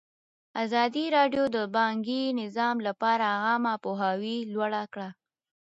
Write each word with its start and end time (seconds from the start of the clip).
ازادي 0.63 1.05
راډیو 1.17 1.43
د 1.55 1.57
بانکي 1.75 2.21
نظام 2.41 2.75
لپاره 2.87 3.25
عامه 3.45 3.73
پوهاوي 3.83 4.37
لوړ 4.53 4.71
کړی. 4.93 5.09